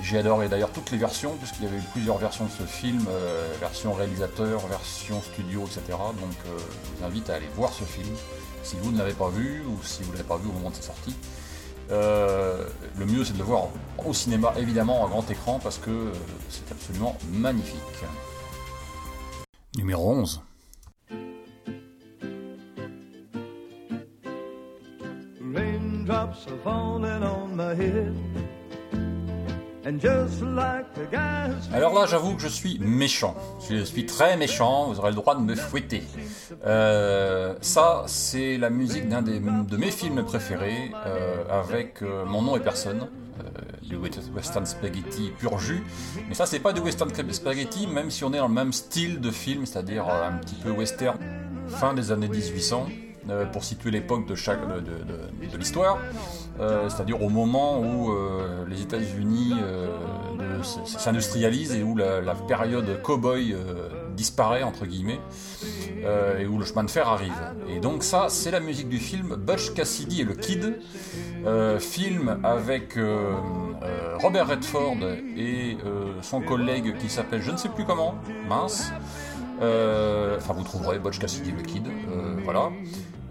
J'ai 0.03 0.19
adoré 0.19 0.47
d'ailleurs 0.47 0.71
toutes 0.71 0.91
les 0.91 0.97
versions, 0.99 1.35
puisqu'il 1.37 1.63
y 1.63 1.67
avait 1.67 1.77
eu 1.77 1.87
plusieurs 1.91 2.19
versions 2.19 2.45
de 2.45 2.51
ce 2.51 2.63
film, 2.63 3.03
version 3.59 3.93
réalisateur, 3.93 4.67
version 4.67 5.19
studio, 5.23 5.65
etc. 5.65 5.97
Donc 6.21 6.37
je 6.45 6.99
vous 6.99 7.03
invite 7.03 7.31
à 7.31 7.35
aller 7.35 7.49
voir 7.55 7.73
ce 7.73 7.83
film 7.83 8.15
si 8.61 8.75
vous 8.81 8.91
ne 8.91 8.99
l'avez 8.99 9.13
pas 9.13 9.29
vu 9.29 9.63
ou 9.67 9.81
si 9.81 10.03
vous 10.03 10.11
ne 10.11 10.17
l'avez 10.17 10.27
pas 10.27 10.37
vu 10.37 10.49
au 10.49 10.51
moment 10.51 10.69
de 10.69 10.75
sa 10.75 10.83
sortie. 10.83 11.15
Euh, 11.89 12.67
le 12.97 13.05
mieux 13.05 13.23
c'est 13.23 13.31
de 13.31 13.37
le 13.37 13.45
voir 13.45 13.69
au 14.05 14.13
cinéma 14.13 14.53
évidemment 14.57 15.03
en 15.03 15.07
grand 15.07 15.29
écran 15.31 15.57
parce 15.63 15.77
que 15.77 15.89
euh, 15.89 16.11
c'est 16.49 16.69
absolument 16.69 17.17
magnifique. 17.31 17.79
Numéro 19.77 20.11
11. 20.11 20.41
Alors 31.73 31.93
là, 31.93 32.05
j'avoue 32.05 32.35
que 32.35 32.41
je 32.41 32.49
suis 32.49 32.77
méchant. 32.79 33.35
Je 33.69 33.83
suis 33.83 34.05
très 34.05 34.35
méchant, 34.35 34.87
vous 34.87 34.99
aurez 34.99 35.11
le 35.11 35.15
droit 35.15 35.35
de 35.35 35.41
me 35.41 35.55
fouetter. 35.55 36.03
Euh, 36.65 37.55
ça, 37.61 38.03
c'est 38.07 38.57
la 38.57 38.69
musique 38.69 39.07
d'un 39.07 39.21
de 39.21 39.77
mes 39.77 39.91
films 39.91 40.23
préférés, 40.23 40.91
euh, 41.05 41.43
avec 41.49 42.01
euh, 42.01 42.25
Mon 42.25 42.41
nom 42.41 42.57
et 42.57 42.59
personne, 42.59 43.07
du 43.81 43.95
western 43.95 44.65
spaghetti 44.65 45.31
pur 45.39 45.57
jus. 45.57 45.83
Mais 46.27 46.35
ça, 46.35 46.45
c'est 46.45 46.59
pas 46.59 46.73
du 46.73 46.81
western 46.81 47.09
spaghetti, 47.31 47.87
même 47.87 48.11
si 48.11 48.25
on 48.25 48.33
est 48.33 48.37
dans 48.37 48.49
le 48.49 48.53
même 48.53 48.73
style 48.73 49.21
de 49.21 49.31
film, 49.31 49.65
c'est-à-dire 49.65 50.05
un 50.09 50.33
petit 50.39 50.55
peu 50.55 50.71
western 50.71 51.17
fin 51.69 51.93
des 51.93 52.11
années 52.11 52.27
1800. 52.27 52.87
Euh, 53.29 53.45
pour 53.45 53.63
situer 53.63 53.91
l'époque 53.91 54.25
de, 54.25 54.35
l'histoire, 55.57 55.97
euh, 56.61 56.87
c'est-à-dire 56.87 57.21
au 57.21 57.27
moment 57.27 57.79
où 57.79 58.11
euh, 58.11 58.65
les 58.69 58.81
États-Unis 58.81 59.53
s'industrialisent 60.63 61.75
et 61.75 61.83
où 61.83 61.95
la, 61.97 62.35
période 62.47 63.01
cow-boy 63.01 63.55
disparaît, 64.15 64.63
entre 64.63 64.85
guillemets, 64.85 65.19
et 66.39 66.45
où 66.45 66.57
le 66.57 66.65
chemin 66.65 66.83
de 66.83 66.89
fer 66.89 67.07
arrive. 67.07 67.33
Et 67.69 67.79
donc 67.79 68.03
ça, 68.03 68.27
c'est 68.29 68.51
la 68.51 68.61
musique 68.61 68.87
du 68.87 68.99
film 68.99 69.35
Butch 69.35 69.73
Cassidy 69.73 70.21
et 70.21 70.23
le 70.23 70.33
Kid, 70.33 70.79
film 71.79 72.39
avec 72.43 72.97
Robert 74.21 74.47
Redford 74.47 74.97
et 75.35 75.77
son 76.21 76.41
collègue 76.41 76.97
qui 76.97 77.09
s'appelle 77.09 77.41
je 77.41 77.51
ne 77.51 77.57
sais 77.57 77.69
plus 77.69 77.83
comment, 77.83 78.15
mince, 78.47 78.91
enfin, 79.59 80.53
vous 80.53 80.63
trouverez 80.63 80.99
Butch 80.99 81.19
Cassidy 81.19 81.49
et 81.49 81.53
le 81.53 81.63
Kid, 81.63 81.87
voilà. 82.43 82.69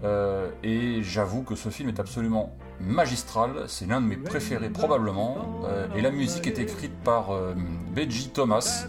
Euh, 0.07 0.49
et 0.63 1.03
j'avoue 1.03 1.43
que 1.43 1.55
ce 1.55 1.69
film 1.69 1.89
est 1.89 1.99
absolument 1.99 2.55
magistral, 2.79 3.65
c'est 3.67 3.87
l'un 3.87 3.99
de 3.99 4.05
mes 4.05 4.15
préférés 4.15 4.69
probablement, 4.69 5.63
euh, 5.65 5.87
et 5.95 6.01
la 6.01 6.11
musique 6.11 6.47
est 6.47 6.59
écrite 6.59 6.93
par 7.03 7.31
euh, 7.31 7.53
Beji 7.93 8.29
Thomas. 8.29 8.87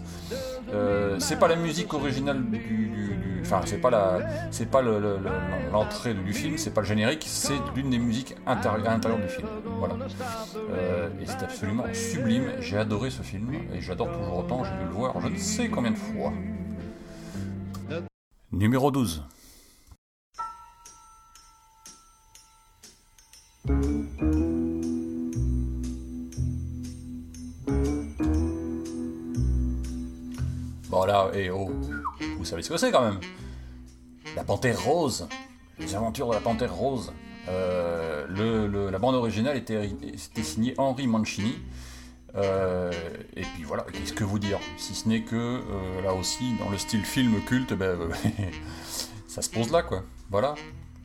c'est 1.17 1.39
pas 1.39 1.47
la 1.47 1.55
musique 1.55 1.93
originale 1.93 2.41
du, 2.49 3.41
enfin 3.41 3.61
c'est 3.65 3.81
pas 3.81 3.89
la, 3.89 4.19
c'est 4.51 4.69
pas 4.69 4.81
l'entrée 4.81 6.13
du 6.13 6.33
film, 6.33 6.57
c'est 6.57 6.73
pas 6.73 6.81
le 6.81 6.87
générique, 6.87 7.25
c'est 7.27 7.59
l'une 7.75 7.89
des 7.89 7.97
musiques 7.97 8.35
à 8.45 8.55
l'intérieur 8.55 9.19
du 9.19 9.27
film. 9.27 9.47
Voilà. 9.79 9.95
et 11.21 11.25
c'est 11.25 11.43
absolument 11.43 11.85
sublime. 11.93 12.51
J'ai 12.59 12.77
adoré 12.77 13.09
ce 13.09 13.23
film 13.23 13.53
et 13.73 13.81
j'adore 13.81 14.11
toujours 14.11 14.37
autant. 14.39 14.63
J'ai 14.63 14.77
dû 14.77 14.85
le 14.85 14.91
voir 14.91 15.19
je 15.19 15.27
ne 15.27 15.37
sais 15.37 15.67
combien 15.69 15.91
de 15.91 15.97
fois. 15.97 16.31
Numéro 18.51 18.91
12. 18.91 19.23
Bon 23.69 24.07
et 31.33 31.51
oh, 31.51 31.69
vous 32.39 32.45
savez 32.45 32.63
ce 32.63 32.69
que 32.69 32.77
c'est 32.77 32.91
quand 32.91 33.03
même 33.03 33.19
La 34.35 34.43
Panthère 34.43 34.83
Rose, 34.83 35.27
les 35.77 35.93
aventures 35.93 36.29
de 36.29 36.33
la 36.33 36.39
Panthère 36.39 36.73
Rose. 36.73 37.13
Euh, 37.47 38.89
la 38.89 38.97
bande 38.97 39.13
originale 39.13 39.55
était, 39.55 39.91
signée 40.41 40.73
Henri 40.79 41.05
Mancini. 41.05 41.53
Euh, 42.35 42.91
et 43.35 43.43
puis 43.43 43.61
voilà, 43.63 43.85
qu'est-ce 43.93 44.13
que 44.13 44.23
vous 44.23 44.39
dire? 44.39 44.57
Si 44.77 44.95
ce 44.95 45.07
n'est 45.07 45.21
que 45.21 45.35
euh, 45.35 46.01
là 46.01 46.15
aussi, 46.15 46.55
dans 46.57 46.69
le 46.69 46.79
style 46.79 47.05
film 47.05 47.39
culte, 47.45 47.73
ben, 47.73 47.95
ça 49.27 49.43
se 49.43 49.49
pose 49.51 49.71
là 49.71 49.83
quoi. 49.83 50.01
Voilà, 50.31 50.55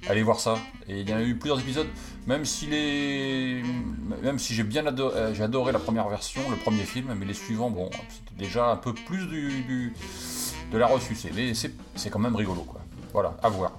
allez 0.09 0.23
voir 0.23 0.41
ça. 0.41 0.57
Et 0.89 1.01
il 1.01 1.09
y 1.09 1.15
en 1.15 1.17
a 1.17 1.23
eu 1.23 1.37
plusieurs 1.37 1.61
épisodes, 1.61 1.87
même 2.27 2.45
si 2.45 2.67
les, 2.67 3.63
même 4.23 4.39
si 4.39 4.55
j'ai 4.55 4.63
bien 4.63 4.87
adoré, 4.87 5.17
euh, 5.17 5.35
j'ai 5.35 5.43
adoré 5.43 5.73
la 5.73 5.79
première 5.79 6.09
version, 6.09 6.43
le 6.51 6.57
premier 6.57 6.85
film, 6.85 7.15
mais 7.19 7.27
les 7.27 7.35
suivants, 7.35 7.71
bon, 7.71 7.91
c'était 8.11 8.45
déjà 8.45 8.71
un 8.71 8.77
peu 8.77 8.93
plus 8.93 9.27
du, 9.27 9.93
de 10.73 10.79
la 10.79 10.87
ressucée, 10.87 11.31
mais 11.35 11.53
c'est 11.55 12.11
quand 12.11 12.19
même 12.19 12.37
rigolo, 12.37 12.63
quoi. 12.63 12.81
Voilà, 13.13 13.37
à 13.43 13.49
voir. 13.49 13.73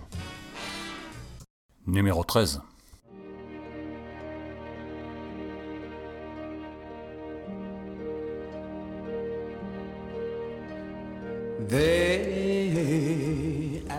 Numéro 1.88 2.24
13. 2.24 2.62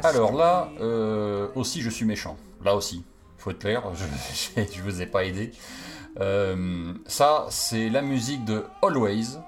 Alors 0.03 0.35
là, 0.35 0.69
euh, 0.81 1.49
aussi 1.55 1.83
je 1.83 1.91
suis 1.91 2.05
méchant. 2.05 2.37
Là 2.65 2.75
aussi, 2.75 3.05
faut 3.39 3.51
être 3.51 3.59
clair, 3.59 3.83
je, 3.95 4.05
je, 4.75 4.83
vous 4.83 5.03
ai 5.03 5.07
pas 5.07 5.25
aidé. 5.25 5.53
Euh, 6.21 6.93
ça, 7.07 7.47
c'est 7.51 7.89
la 7.89 8.03
musique 8.03 8.45
de 8.45 8.65
Always, 8.83 9.39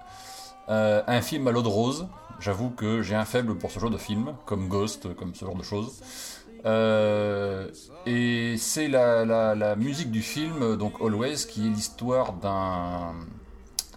euh, 0.68 1.02
un 1.06 1.20
film 1.22 1.48
à 1.48 1.52
l'eau 1.52 1.62
de 1.62 1.68
rose. 1.68 2.06
J'avoue 2.40 2.70
que 2.70 3.02
j'ai 3.02 3.16
un 3.16 3.24
faible 3.24 3.56
pour 3.56 3.70
ce 3.70 3.80
genre 3.80 3.90
de 3.90 3.98
film, 3.98 4.34
comme 4.46 4.68
Ghost, 4.68 5.12
comme 5.14 5.34
ce 5.34 5.44
genre 5.44 5.56
de 5.56 5.62
choses. 5.64 6.00
et 8.06 8.56
c'est 8.58 8.88
la, 8.88 9.74
musique 9.76 10.10
du 10.10 10.22
film, 10.22 10.76
donc 10.76 10.94
Always, 11.00 11.46
qui 11.48 11.66
est 11.66 11.70
l'histoire 11.70 12.34
d'un, 12.34 13.14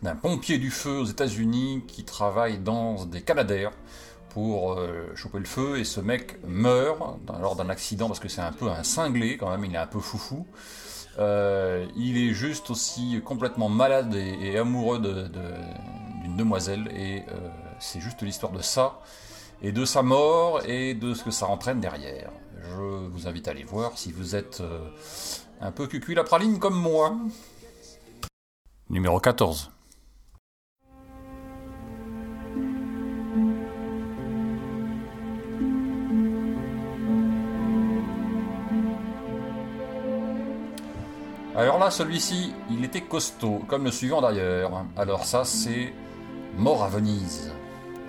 d'un 0.01 0.15
pompier 0.15 0.57
du 0.57 0.71
feu 0.71 0.99
aux 0.99 1.05
États-Unis 1.05 1.83
qui 1.87 2.03
travaille 2.03 2.57
dans 2.57 3.05
des 3.05 3.21
Canadaires 3.21 3.71
pour 4.33 4.79
choper 5.15 5.39
le 5.39 5.45
feu 5.45 5.79
et 5.79 5.83
ce 5.83 5.99
mec 5.99 6.37
meurt 6.45 6.99
lors 7.39 7.55
d'un 7.55 7.69
accident 7.69 8.07
parce 8.07 8.19
que 8.19 8.29
c'est 8.29 8.41
un 8.41 8.51
peu 8.51 8.69
un 8.69 8.83
cinglé 8.83 9.37
quand 9.37 9.49
même, 9.49 9.65
il 9.65 9.75
est 9.75 9.77
un 9.77 9.87
peu 9.87 9.99
foufou. 9.99 10.45
il 11.17 12.17
est 12.17 12.33
juste 12.33 12.69
aussi 12.69 13.21
complètement 13.25 13.69
malade 13.69 14.15
et, 14.15 14.57
amoureux 14.57 14.99
d'une 14.99 16.37
demoiselle 16.37 16.89
et 16.95 17.23
c'est 17.79 17.99
juste 17.99 18.21
l'histoire 18.21 18.51
de 18.51 18.61
ça 18.61 18.99
et 19.61 19.71
de 19.71 19.85
sa 19.85 20.01
mort 20.01 20.61
et 20.65 20.93
de 20.93 21.13
ce 21.13 21.23
que 21.23 21.31
ça 21.31 21.47
entraîne 21.47 21.79
derrière. 21.79 22.31
Je 22.63 23.07
vous 23.07 23.27
invite 23.27 23.47
à 23.47 23.51
aller 23.51 23.63
voir 23.63 23.97
si 23.97 24.11
vous 24.11 24.35
êtes 24.35 24.61
euh, 24.61 24.79
un 25.59 25.71
peu 25.71 25.87
cucul 25.87 26.15
la 26.15 26.23
praline 26.23 26.59
comme 26.59 26.79
moi. 26.79 27.15
Numéro 28.89 29.19
14. 29.19 29.71
Alors 41.61 41.77
là, 41.77 41.91
celui-ci, 41.91 42.53
il 42.71 42.83
était 42.83 43.01
costaud, 43.01 43.61
comme 43.67 43.83
le 43.83 43.91
suivant 43.91 44.19
d'ailleurs. 44.19 44.83
Alors 44.97 45.25
ça, 45.25 45.45
c'est 45.45 45.93
Mort 46.57 46.83
à 46.83 46.89
Venise. 46.89 47.53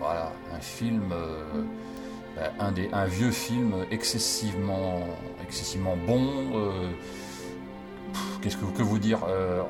Voilà, 0.01 0.33
un 0.57 0.59
film, 0.59 1.13
euh, 1.13 1.43
euh, 2.39 2.49
un, 2.59 2.73
des, 2.73 2.89
un 2.95 3.05
vieux 3.05 3.31
film 3.31 3.75
excessivement, 3.91 5.01
excessivement 5.45 5.99
bon. 6.07 6.31
Euh, 6.55 6.89
qu'est-ce 8.41 8.57
que, 8.57 8.65
que, 8.65 8.83
vous 8.83 8.99
dire 8.99 9.19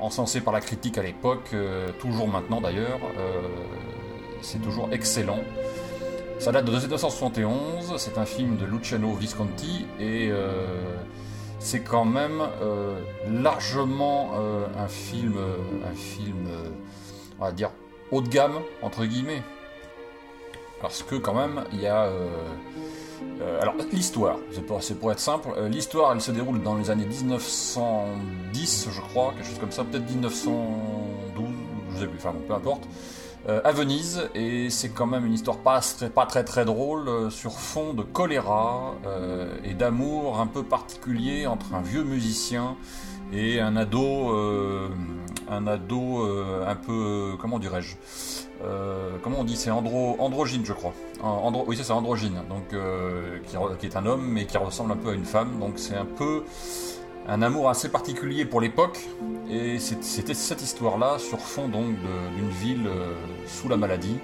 Encensé 0.01 0.41
par 0.41 0.53
la 0.53 0.61
critique 0.61 0.97
à 0.97 1.03
l'époque, 1.03 1.53
toujours 1.99 2.29
maintenant 2.29 2.61
d'ailleurs. 2.61 3.01
c'est 4.43 4.63
toujours 4.63 4.91
excellent. 4.93 5.41
Ça 6.39 6.53
date 6.53 6.67
de 6.67 6.71
1971, 6.71 7.95
c'est 7.97 8.17
un 8.17 8.27
film 8.27 8.59
de 8.59 8.65
Luciano 8.65 9.13
Visconti 9.15 9.87
et 9.99 10.31
c'est 11.63 11.81
quand 11.81 12.05
même 12.05 12.43
largement 13.29 14.33
un 14.77 14.89
film, 14.89 15.39
un 15.85 15.95
film, 15.95 16.49
on 17.39 17.45
va 17.45 17.53
dire, 17.53 17.71
haut 18.11 18.21
de 18.21 18.29
gamme, 18.29 18.59
entre 18.83 19.05
guillemets. 19.05 19.43
Parce 20.83 21.05
que 21.05 21.15
quand 21.15 21.35
même, 21.35 21.65
il 21.73 21.81
y 21.81 21.87
a... 21.87 22.03
Euh, 22.03 22.29
euh, 23.41 23.61
alors, 23.63 23.75
l'histoire, 23.93 24.37
c'est 24.81 24.99
pour, 24.99 25.13
être 25.13 25.21
simple, 25.21 25.49
euh, 25.57 25.69
l'histoire, 25.69 26.13
elle 26.13 26.21
se 26.21 26.33
déroule 26.33 26.61
dans 26.61 26.77
les 26.77 26.91
années 26.91 27.07
1910, 27.07 28.89
je 28.91 29.01
crois, 29.01 29.33
quelque 29.33 29.47
chose 29.47 29.59
comme 29.61 29.71
ça, 29.71 29.85
peut-être 29.85 30.11
1912, 30.11 31.47
je 31.95 32.01
sais 32.01 32.07
plus, 32.09 32.19
enfin 32.19 32.35
peu 32.47 32.53
importe, 32.53 32.83
à 33.49 33.73
Venise, 33.73 34.29
et 34.35 34.71
c'est 34.71 34.91
quand 34.91 35.07
même 35.07 35.27
une 35.27 35.33
histoire 35.33 35.59
pas, 35.59 35.81
très 35.81 36.45
très 36.45 36.65
drôle, 36.65 37.31
sur 37.31 37.53
fond 37.53 37.93
de 37.93 38.03
choléra 38.03 38.95
et 39.65 39.75
d'amour 39.75 40.41
un 40.41 40.47
peu 40.47 40.63
particulier 40.63 41.47
entre 41.47 41.75
un 41.75 41.83
vieux 41.83 42.05
musicien 42.05 42.77
et 43.33 43.61
un 43.61 43.77
ado, 43.77 44.33
un 45.49 45.67
ado 45.67 46.25
un 46.67 46.77
peu, 46.77 47.37
comment 47.41 47.59
dirais-je 47.59 47.97
euh, 48.65 49.17
comment 49.23 49.41
on 49.41 49.45
dit 49.45 49.57
C'est 49.57 49.71
andro, 49.71 50.17
androgyne, 50.19 50.65
je 50.65 50.73
crois. 50.73 50.95
Andro, 51.23 51.65
oui, 51.67 51.79
c'est 51.81 51.91
androgyne. 51.91 52.43
Donc, 52.49 52.73
euh, 52.73 53.39
qui, 53.79 53.87
est 53.87 53.97
un 53.97 54.07
homme, 54.07 54.27
mais 54.27 54.47
qui 54.47 54.57
ressemble 54.57 54.93
un 54.93 54.97
peu 54.97 55.11
à 55.11 55.15
une 55.15 55.25
femme. 55.25 55.59
Donc, 55.59 55.75
c'est 55.77 55.97
un 55.97 56.05
peu 56.05 56.45
un 57.29 57.43
amour 57.43 57.69
assez 57.69 57.89
particulier 57.91 58.45
pour 58.45 58.61
l'époque. 58.61 58.99
Et 59.49 59.79
c'était 59.79 60.35
cette 60.35 60.63
histoire-là 60.63 61.19
sur 61.19 61.41
fond 61.41 61.69
donc 61.69 61.97
d'une 62.37 62.51
ville 62.51 62.87
euh, 62.87 63.15
sous 63.47 63.69
la 63.69 63.77
maladie 63.77 64.19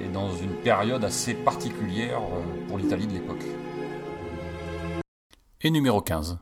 et 0.00 0.08
dans 0.08 0.34
une 0.34 0.54
période 0.54 1.04
assez 1.04 1.34
particulière 1.34 2.20
pour 2.68 2.78
l'Italie 2.78 3.06
de 3.06 3.12
l'époque. 3.12 3.44
Et 5.62 5.70
numéro 5.70 6.00
15. 6.00 6.38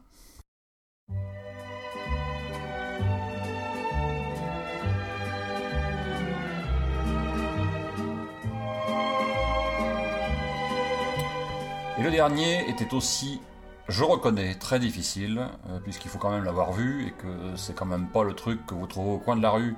Et 11.99 12.03
le 12.03 12.11
dernier 12.11 12.69
était 12.69 12.95
aussi, 12.95 13.41
je 13.89 14.05
reconnais, 14.05 14.55
très 14.55 14.79
difficile, 14.79 15.41
euh, 15.69 15.79
puisqu'il 15.81 16.09
faut 16.09 16.19
quand 16.19 16.31
même 16.31 16.45
l'avoir 16.45 16.73
vu, 16.73 17.07
et 17.07 17.11
que 17.11 17.57
c'est 17.57 17.75
quand 17.75 17.87
même 17.87 18.09
pas 18.09 18.23
le 18.23 18.35
truc 18.35 18.65
que 18.67 18.75
vous 18.75 18.87
trouvez 18.87 19.11
au 19.11 19.19
coin 19.19 19.37
de 19.37 19.43
la 19.43 19.51
rue 19.51 19.75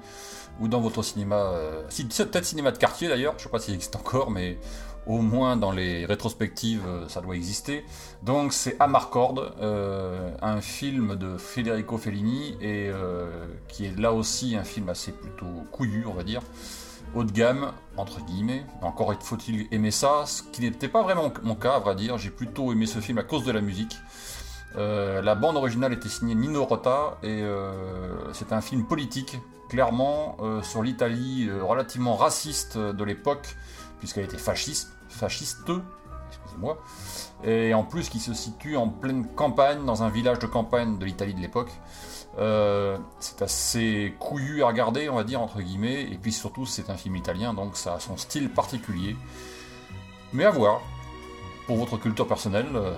ou 0.60 0.68
dans 0.68 0.80
votre 0.80 1.02
cinéma, 1.02 1.36
euh, 1.36 1.82
peut-être 1.88 2.44
cinéma 2.44 2.70
de 2.70 2.78
quartier 2.78 3.08
d'ailleurs, 3.08 3.34
je 3.38 3.44
sais 3.44 3.48
pas 3.48 3.58
s'il 3.58 3.74
existe 3.74 3.96
encore, 3.96 4.30
mais 4.30 4.58
au 5.06 5.20
moins 5.20 5.56
dans 5.56 5.72
les 5.72 6.06
rétrospectives, 6.06 6.86
euh, 6.86 7.08
ça 7.08 7.20
doit 7.20 7.34
exister. 7.34 7.84
Donc 8.22 8.52
c'est 8.52 8.76
Amarcord, 8.78 9.52
un 9.60 10.60
film 10.60 11.16
de 11.16 11.36
Federico 11.36 11.98
Fellini, 11.98 12.56
et 12.60 12.90
qui 13.68 13.86
est 13.86 13.98
là 13.98 14.12
aussi 14.12 14.54
un 14.56 14.64
film 14.64 14.88
assez 14.88 15.12
plutôt 15.12 15.64
couillu, 15.72 16.04
on 16.06 16.14
va 16.14 16.22
dire 16.22 16.42
haut 17.14 17.24
de 17.24 17.32
gamme, 17.32 17.72
entre 17.96 18.20
guillemets. 18.20 18.64
Encore 18.82 19.14
faut-il 19.22 19.66
aimer 19.72 19.90
ça, 19.90 20.24
ce 20.26 20.42
qui 20.42 20.62
n'était 20.62 20.88
pas 20.88 21.02
vraiment 21.02 21.32
mon 21.42 21.54
cas, 21.54 21.74
à 21.74 21.78
vrai 21.78 21.94
dire. 21.94 22.18
J'ai 22.18 22.30
plutôt 22.30 22.72
aimé 22.72 22.86
ce 22.86 22.98
film 22.98 23.18
à 23.18 23.22
cause 23.22 23.44
de 23.44 23.52
la 23.52 23.60
musique. 23.60 23.96
Euh, 24.76 25.22
la 25.22 25.34
bande 25.34 25.56
originale 25.56 25.92
était 25.92 26.08
signée 26.08 26.34
Nino 26.34 26.64
Rota 26.64 27.18
et 27.22 27.42
euh, 27.42 28.32
c'est 28.32 28.52
un 28.52 28.60
film 28.60 28.84
politique, 28.86 29.38
clairement, 29.68 30.36
euh, 30.40 30.62
sur 30.62 30.82
l'Italie 30.82 31.48
relativement 31.60 32.16
raciste 32.16 32.76
de 32.76 33.04
l'époque, 33.04 33.56
puisqu'elle 33.98 34.24
était 34.24 34.38
fasciste, 34.38 34.90
fasciste, 35.08 35.70
excusez-moi, 36.28 36.78
et 37.44 37.72
en 37.72 37.84
plus 37.84 38.08
qui 38.08 38.18
se 38.18 38.34
situe 38.34 38.76
en 38.76 38.88
pleine 38.88 39.26
campagne, 39.34 39.84
dans 39.84 40.02
un 40.02 40.08
village 40.08 40.40
de 40.40 40.46
campagne 40.46 40.98
de 40.98 41.04
l'Italie 41.04 41.34
de 41.34 41.40
l'époque. 41.40 41.70
Euh, 42.38 42.98
c'est 43.20 43.42
assez 43.42 44.14
couillu 44.18 44.62
à 44.62 44.66
regarder, 44.66 45.08
on 45.08 45.16
va 45.16 45.24
dire, 45.24 45.40
entre 45.40 45.60
guillemets, 45.60 46.02
et 46.02 46.18
puis 46.20 46.32
surtout 46.32 46.66
c'est 46.66 46.90
un 46.90 46.96
film 46.96 47.16
italien, 47.16 47.54
donc 47.54 47.76
ça 47.76 47.94
a 47.94 48.00
son 48.00 48.16
style 48.16 48.50
particulier. 48.50 49.16
Mais 50.32 50.44
à 50.44 50.50
voir, 50.50 50.80
pour 51.66 51.76
votre 51.76 51.96
culture 51.96 52.26
personnelle, 52.26 52.66
euh, 52.74 52.92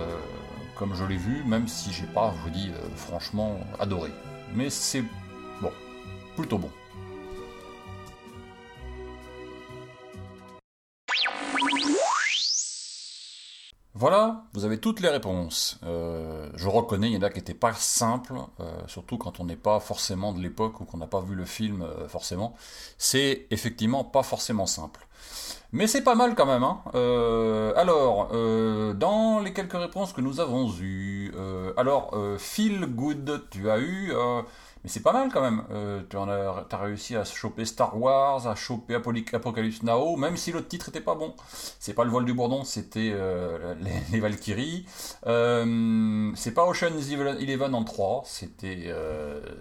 comme 0.75 0.95
je 0.95 1.03
l'ai 1.05 1.17
vu, 1.17 1.43
même 1.45 1.67
si 1.67 1.91
j'ai 1.93 2.07
pas, 2.07 2.33
je 2.37 2.41
vous 2.43 2.49
dis, 2.49 2.71
euh, 2.71 2.87
franchement, 2.95 3.59
adoré. 3.79 4.11
Mais 4.55 4.69
c'est 4.69 5.03
bon, 5.61 5.71
plutôt 6.35 6.57
bon. 6.57 6.71
Voilà, 13.99 14.43
vous 14.53 14.63
avez 14.63 14.77
toutes 14.77 14.99
les 14.99 15.09
réponses. 15.09 15.79
Euh, 15.83 16.51
je 16.53 16.67
reconnais, 16.67 17.07
il 17.07 17.13
y 17.13 17.17
en 17.17 17.23
a 17.23 17.31
qui 17.31 17.39
n'étaient 17.39 17.55
pas 17.55 17.73
simples, 17.73 18.35
euh, 18.59 18.71
surtout 18.85 19.17
quand 19.17 19.39
on 19.39 19.45
n'est 19.45 19.55
pas 19.55 19.79
forcément 19.79 20.33
de 20.33 20.39
l'époque 20.39 20.79
ou 20.79 20.85
qu'on 20.85 20.97
n'a 20.97 21.07
pas 21.07 21.19
vu 21.19 21.33
le 21.33 21.45
film 21.45 21.81
euh, 21.81 22.07
forcément. 22.07 22.53
C'est 22.99 23.47
effectivement 23.49 24.03
pas 24.03 24.21
forcément 24.21 24.67
simple. 24.67 25.07
Mais 25.71 25.87
c'est 25.87 26.03
pas 26.03 26.13
mal 26.13 26.35
quand 26.35 26.45
même. 26.45 26.63
Hein. 26.63 26.79
alors, 27.75 28.29
dans 28.93 29.39
les 29.39 29.51
quelques 29.51 29.73
réponses 29.73 30.13
que 30.13 30.21
nous 30.21 30.39
avons 30.39 30.71
eues, 30.79 31.33
alors, 31.75 32.15
Feel 32.37 32.85
Good, 32.85 33.47
tu 33.49 33.69
as 33.69 33.79
eu 33.79 34.13
mais 34.87 34.93
c'est 34.93 35.01
pas 35.01 35.11
mal 35.11 35.29
quand 35.33 35.41
même. 35.41 35.63
Euh, 35.69 36.01
tu 36.09 36.15
as, 36.15 36.77
réussi 36.77 37.17
à 37.17 37.25
choper 37.25 37.65
Star 37.65 37.99
Wars, 37.99 38.47
à 38.47 38.55
choper 38.55 38.95
Apocalypse 38.95 39.83
Now, 39.83 40.15
même 40.15 40.37
si 40.37 40.53
le 40.53 40.65
titre 40.65 40.87
était 40.87 41.01
pas 41.01 41.13
bon. 41.13 41.35
C'est 41.77 41.93
pas 41.93 42.05
le 42.05 42.09
vol 42.09 42.23
du 42.23 42.33
Bourdon, 42.33 42.63
c'était 42.63 43.11
euh, 43.13 43.75
les, 44.11 44.19
Valkyries. 44.21 44.85
Euh, 45.25 46.31
c'est 46.35 46.53
pas 46.53 46.65
Ocean's 46.65 47.11
Eleven 47.11 47.75
en 47.75 47.83
3, 47.83 48.23
c'était. 48.25 48.89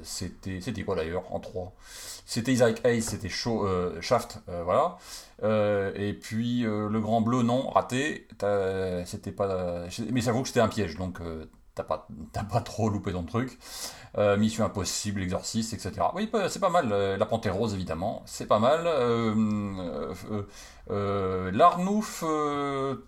c'était 0.05 0.61
c'était 0.61 0.85
quoi 0.85 0.95
d'ailleurs 0.95 1.25
en 1.35 1.41
3 1.41 1.73
C'était 2.25 2.53
Isaac 2.53 2.81
Hayes, 2.85 3.03
c'était 3.03 3.29
Shaft, 3.29 4.39
voilà. 4.65 4.97
et 5.43 6.13
puis 6.13 6.61
le 6.63 7.01
Grand 7.01 7.21
Bleu, 7.21 7.43
non, 7.43 7.69
raté. 7.69 8.29
C'était 9.07 9.33
pas. 9.33 9.87
Mais 10.13 10.21
ça 10.21 10.31
vaut 10.31 10.43
que 10.43 10.49
c'était 10.49 10.61
un 10.61 10.69
piège, 10.69 10.95
donc 10.95 11.19
t'as 11.77 11.85
pas, 11.85 12.09
pas 12.33 12.61
trop 12.61 12.89
loupé 12.89 13.13
ton 13.13 13.23
truc. 13.23 13.59
Euh, 14.19 14.37
Mission 14.37 14.65
Impossible, 14.65 15.23
Exorciste, 15.23 15.75
etc. 15.75 16.07
Oui, 16.15 16.29
c'est 16.49 16.59
pas 16.59 16.71
mal. 16.71 16.89
Euh, 16.91 17.17
la 17.17 17.27
Panthère 17.27 17.55
Rose, 17.55 17.75
évidemment, 17.75 18.23
c'est 18.27 18.47
pas 18.47 18.59
mal. 18.59 18.87
Euh, 18.87 20.13
L'Arnouf, 21.53 22.25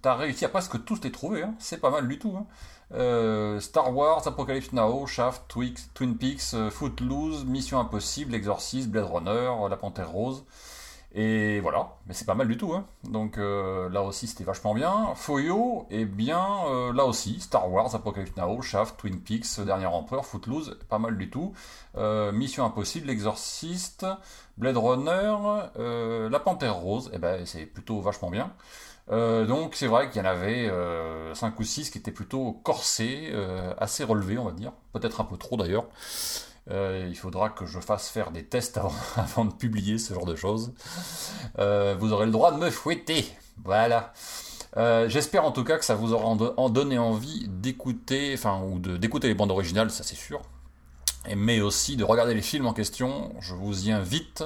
t'as 0.03 0.15
réussi 0.15 0.45
à 0.45 0.49
presque 0.49 0.85
tous 0.85 1.01
les 1.03 1.11
trouver, 1.11 1.43
hein. 1.43 1.55
c'est 1.59 1.81
pas 1.81 1.91
mal 1.91 2.07
du 2.07 2.19
tout. 2.19 2.37
Hein. 2.37 2.47
Star 3.61 3.95
Wars, 3.95 4.27
Apocalypse 4.27 4.73
Now, 4.73 5.07
Shaft, 5.07 5.45
Twin 5.49 6.17
Peaks, 6.19 6.55
Footloose, 6.71 7.45
Mission 7.47 7.81
Impossible, 7.81 8.35
Exorcist, 8.35 8.91
Blade 8.91 9.07
Runner, 9.11 9.51
La 9.71 9.77
Panthère 9.77 10.11
Rose. 10.11 10.45
Et 11.21 11.59
voilà, 11.59 11.97
mais 12.07 12.15
c'est 12.15 12.27
pas 12.27 12.37
mal 12.37 12.47
du 12.47 12.57
tout. 12.57 12.73
Hein. 12.75 12.87
Donc 13.03 13.39
euh, 13.39 13.89
là 13.89 14.03
aussi 14.03 14.29
c'était 14.29 14.45
vachement 14.45 14.73
bien. 14.73 15.15
Foyo, 15.17 15.85
et 15.91 16.05
bien 16.05 16.47
euh, 16.69 16.93
là 16.93 17.07
aussi, 17.07 17.41
Star 17.41 17.69
Wars, 17.73 17.93
Apocalypse 17.93 18.37
Now, 18.37 18.63
Shaft, 18.63 18.99
Twin 18.99 19.21
Peaks, 19.21 19.59
Dernier 19.67 19.87
Empereur, 19.87 20.25
Footloose, 20.25 20.79
pas 20.89 21.01
mal 21.01 21.19
du 21.19 21.29
tout. 21.29 21.55
Euh, 21.97 22.31
Mission 22.31 22.65
Impossible, 22.65 23.09
L'Exorciste, 23.09 24.07
Blade 24.59 24.77
Runner, 24.77 25.35
La 26.31 26.39
Panthère 26.39 26.77
Rose, 26.77 27.09
et 27.09 27.17
eh 27.17 27.19
ben 27.19 27.45
c'est 27.45 27.67
plutôt 27.67 28.01
vachement 28.01 28.31
bien. 28.31 28.53
donc 29.09 29.75
c'est 29.75 29.89
vrai 29.89 30.11
qu'il 30.11 30.23
y 30.23 30.25
en 30.25 30.29
avait 30.29 30.71
5 31.35 31.59
ou 31.59 31.65
6 31.65 31.91
qui 31.91 31.99
étaient 31.99 32.13
plutôt 32.13 32.53
corsés, 32.63 33.33
assez 33.79 34.05
relevés 34.05 34.39
on 34.39 34.45
va 34.45 34.53
dire, 34.53 34.73
peut-être 34.93 35.21
un 35.21 35.25
peu 35.25 35.37
trop 35.37 35.57
d'ailleurs. 35.57 35.87
Il 36.71 37.17
faudra 37.17 37.51
que 37.51 37.67
je 37.67 37.81
fasse 37.81 38.09
faire 38.09 38.31
des 38.31 38.45
tests 38.45 38.79
avant, 39.17 39.45
de 39.47 39.53
publier 39.53 39.99
ce 39.99 40.15
genre 40.15 40.27
de 40.27 40.37
choses. 40.37 40.73
vous 41.57 42.13
aurez 42.13 42.27
le 42.27 42.33
droit 42.33 42.53
de 42.53 42.59
me 42.59 42.71
fouetter. 42.71 43.27
Voilà. 43.65 44.13
J'espère 45.09 45.45
en 45.45 45.53
tout 45.53 45.65
cas 45.65 45.79
que 45.79 45.85
ça 45.85 45.95
vous 45.95 46.13
aura 46.13 46.27
en 46.27 46.69
donné 46.69 46.99
envie 46.99 47.49
d'écouter, 47.49 48.33
enfin, 48.35 48.61
ou 48.63 48.79
d'écouter 48.79 49.29
les 49.29 49.35
bandes 49.35 49.51
originales, 49.51 49.91
ça 49.91 50.05
c'est 50.05 50.17
sûr 50.17 50.43
mais 51.37 51.61
aussi 51.61 51.97
de 51.97 52.05
regarder 52.05 52.35
les 52.35 52.43
films 52.43 52.67
en 52.67 52.73
question. 52.73 53.33
Je 53.41 53.55
vous 53.55 53.89
y 53.89 53.93
invite 53.93 54.45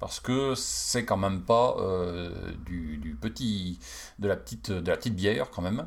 parce 0.00 0.18
que 0.18 0.54
c'est 0.56 1.04
quand 1.04 1.18
même 1.18 1.42
pas 1.42 1.76
euh, 1.78 2.30
du, 2.64 3.16
petit, 3.20 3.78
de 4.18 4.28
la 4.28 4.36
petite, 4.36 4.72
de 4.72 4.90
la 4.90 4.96
petite 4.96 5.14
bière 5.14 5.50
quand 5.50 5.60
même. 5.62 5.86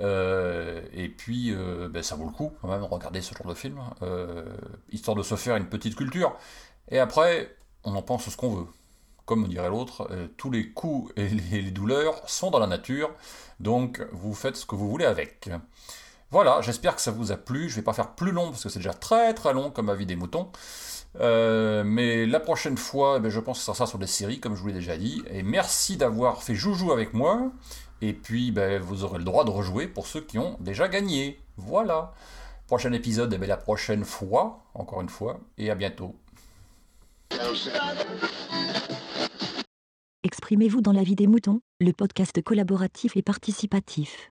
Euh, 0.00 0.80
et 0.92 1.10
puis, 1.10 1.52
euh, 1.52 1.88
ben, 1.88 2.02
ça 2.02 2.16
vaut 2.16 2.24
le 2.24 2.32
coup 2.32 2.52
quand 2.60 2.68
même 2.68 2.82
regarder 2.82 3.20
ce 3.20 3.34
genre 3.34 3.46
de 3.46 3.54
film, 3.54 3.78
histoire 4.90 5.16
de 5.16 5.22
se 5.22 5.36
faire 5.36 5.56
une 5.56 5.68
petite 5.68 5.94
culture. 5.94 6.34
Et 6.88 6.98
après, 6.98 7.54
on 7.84 7.94
en 7.94 8.02
pense 8.02 8.28
ce 8.28 8.36
qu'on 8.36 8.54
veut. 8.54 8.66
Comme 9.26 9.46
dirait 9.46 9.68
l'autre, 9.68 10.08
tous 10.38 10.50
les 10.50 10.72
coups 10.72 11.12
et 11.16 11.28
les 11.28 11.70
douleurs 11.70 12.28
sont 12.28 12.50
dans 12.50 12.58
la 12.58 12.66
nature, 12.66 13.10
donc 13.60 14.04
vous 14.10 14.34
faites 14.34 14.56
ce 14.56 14.66
que 14.66 14.74
vous 14.74 14.90
voulez 14.90 15.04
avec. 15.04 15.50
Voilà, 16.30 16.60
j'espère 16.60 16.94
que 16.94 17.02
ça 17.02 17.10
vous 17.10 17.32
a 17.32 17.36
plu. 17.36 17.68
Je 17.68 17.76
vais 17.76 17.82
pas 17.82 17.92
faire 17.92 18.14
plus 18.14 18.30
long 18.30 18.50
parce 18.50 18.62
que 18.62 18.68
c'est 18.68 18.78
déjà 18.78 18.94
très 18.94 19.34
très 19.34 19.52
long 19.52 19.70
comme 19.70 19.88
avis 19.88 20.06
des 20.06 20.14
moutons. 20.14 20.48
Euh, 21.18 21.82
mais 21.84 22.24
la 22.24 22.38
prochaine 22.38 22.76
fois, 22.76 23.16
eh 23.16 23.20
ben, 23.20 23.30
je 23.30 23.40
pense 23.40 23.58
que 23.58 23.64
ça 23.64 23.74
sera 23.74 23.86
sur 23.88 23.98
des 23.98 24.06
séries, 24.06 24.38
comme 24.38 24.54
je 24.54 24.60
vous 24.60 24.68
l'ai 24.68 24.74
déjà 24.74 24.96
dit. 24.96 25.22
Et 25.30 25.42
merci 25.42 25.96
d'avoir 25.96 26.44
fait 26.44 26.54
joujou 26.54 26.92
avec 26.92 27.14
moi. 27.14 27.50
Et 28.00 28.12
puis, 28.12 28.52
ben, 28.52 28.80
vous 28.80 29.02
aurez 29.02 29.18
le 29.18 29.24
droit 29.24 29.44
de 29.44 29.50
rejouer 29.50 29.88
pour 29.88 30.06
ceux 30.06 30.20
qui 30.20 30.38
ont 30.38 30.56
déjà 30.60 30.88
gagné. 30.88 31.40
Voilà. 31.56 32.14
Prochain 32.68 32.92
épisode, 32.92 33.32
eh 33.34 33.38
ben, 33.38 33.48
la 33.48 33.56
prochaine 33.56 34.04
fois, 34.04 34.62
encore 34.74 35.00
une 35.00 35.08
fois. 35.08 35.40
Et 35.58 35.68
à 35.68 35.74
bientôt. 35.74 36.14
Exprimez-vous 40.22 40.80
dans 40.80 40.92
la 40.92 41.02
vie 41.02 41.16
des 41.16 41.26
moutons, 41.26 41.60
le 41.80 41.92
podcast 41.92 42.40
collaboratif 42.42 43.16
et 43.16 43.22
participatif. 43.22 44.30